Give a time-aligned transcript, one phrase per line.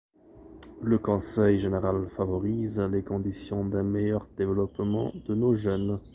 [0.81, 5.99] Le Conseil général favorise les conditions d’un meilleur développement de nos jeunes.